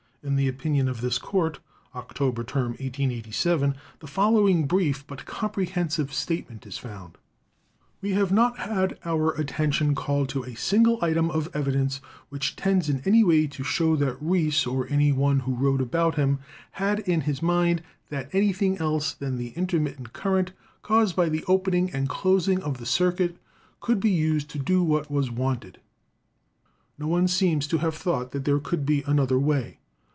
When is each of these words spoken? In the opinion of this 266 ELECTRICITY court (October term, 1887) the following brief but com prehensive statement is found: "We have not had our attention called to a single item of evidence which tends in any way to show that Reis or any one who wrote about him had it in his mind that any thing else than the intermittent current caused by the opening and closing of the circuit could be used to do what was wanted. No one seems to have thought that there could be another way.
In 0.23 0.35
the 0.35 0.47
opinion 0.47 0.87
of 0.87 1.01
this 1.01 1.17
266 1.17 1.95
ELECTRICITY 1.95 2.17
court 2.19 2.29
(October 2.29 2.43
term, 2.43 2.67
1887) 2.77 3.75
the 4.01 4.05
following 4.05 4.67
brief 4.67 5.03
but 5.07 5.25
com 5.25 5.49
prehensive 5.49 6.11
statement 6.11 6.67
is 6.67 6.77
found: 6.77 7.17
"We 8.03 8.11
have 8.11 8.31
not 8.31 8.59
had 8.59 8.99
our 9.03 9.31
attention 9.31 9.95
called 9.95 10.29
to 10.29 10.43
a 10.43 10.53
single 10.53 10.99
item 11.03 11.31
of 11.31 11.49
evidence 11.55 12.01
which 12.29 12.55
tends 12.55 12.87
in 12.87 13.01
any 13.03 13.23
way 13.23 13.47
to 13.47 13.63
show 13.63 13.95
that 13.95 14.15
Reis 14.21 14.67
or 14.67 14.87
any 14.91 15.11
one 15.11 15.39
who 15.39 15.55
wrote 15.55 15.81
about 15.81 16.17
him 16.17 16.37
had 16.73 16.99
it 16.99 17.07
in 17.07 17.21
his 17.21 17.41
mind 17.41 17.81
that 18.09 18.29
any 18.31 18.53
thing 18.53 18.77
else 18.77 19.13
than 19.13 19.37
the 19.39 19.53
intermittent 19.55 20.13
current 20.13 20.51
caused 20.83 21.15
by 21.15 21.29
the 21.29 21.43
opening 21.45 21.89
and 21.95 22.07
closing 22.07 22.61
of 22.61 22.77
the 22.77 22.85
circuit 22.85 23.37
could 23.79 23.99
be 23.99 24.11
used 24.11 24.51
to 24.51 24.59
do 24.59 24.83
what 24.83 25.09
was 25.09 25.31
wanted. 25.31 25.79
No 26.99 27.07
one 27.07 27.27
seems 27.27 27.65
to 27.65 27.79
have 27.79 27.95
thought 27.95 28.33
that 28.33 28.45
there 28.45 28.59
could 28.59 28.85
be 28.85 29.01
another 29.07 29.39
way. 29.39 29.79